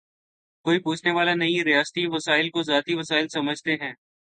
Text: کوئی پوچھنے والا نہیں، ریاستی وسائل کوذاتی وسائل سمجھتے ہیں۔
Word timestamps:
کوئی 0.65 0.79
پوچھنے 0.79 1.11
والا 1.11 1.33
نہیں، 1.33 1.63
ریاستی 1.63 2.05
وسائل 2.07 2.49
کوذاتی 2.49 2.95
وسائل 2.95 3.27
سمجھتے 3.27 3.75
ہیں۔ 3.75 3.93